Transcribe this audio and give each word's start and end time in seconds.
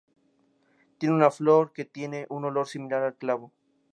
Tiene 0.97 1.13
una 1.13 1.29
flor 1.29 1.73
que 1.73 1.85
tiene 1.85 2.25
un 2.31 2.45
olor 2.45 2.67
similar 2.67 3.03
al 3.03 3.17
clavo. 3.17 3.53